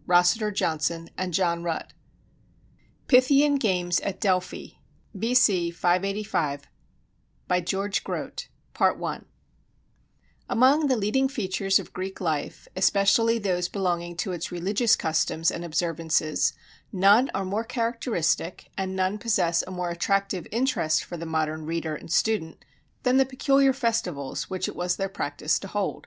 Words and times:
End 0.00 0.06
of 0.20 0.32
the 0.32 0.38
Book 0.38 0.60
of 0.60 1.08
the 1.08 1.10
Great 1.16 1.82
Decease 1.88 1.90
PYTHIAN 3.10 3.56
GAMES 3.56 3.98
AT 3.98 4.20
DELPHI 4.20 4.78
B.C. 5.18 5.72
585 5.72 6.68
GEORGE 7.64 8.04
GROTE 8.04 8.46
Among 10.48 10.86
the 10.86 10.96
leading 10.96 11.28
features 11.28 11.80
of 11.80 11.92
Greek 11.92 12.20
life, 12.20 12.68
especially 12.76 13.40
those 13.40 13.68
belonging 13.68 14.16
to 14.18 14.30
its 14.30 14.52
religious 14.52 14.94
customs 14.94 15.50
and 15.50 15.64
observances 15.64 16.52
none 16.92 17.28
are 17.34 17.44
more 17.44 17.64
characteristic, 17.64 18.70
and 18.78 18.94
none 18.94 19.18
possess 19.18 19.64
a 19.66 19.72
more 19.72 19.90
attractive 19.90 20.46
interest 20.52 21.02
for 21.02 21.16
the 21.16 21.26
modern 21.26 21.66
reader 21.66 21.96
and 21.96 22.12
student 22.12 22.64
than 23.02 23.16
the 23.16 23.26
peculiar 23.26 23.72
festivals 23.72 24.48
which 24.48 24.68
it 24.68 24.76
was 24.76 24.94
their 24.94 25.08
practice 25.08 25.58
to 25.58 25.66
hold. 25.66 26.06